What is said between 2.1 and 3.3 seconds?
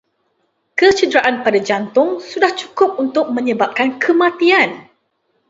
sudah cukup untuk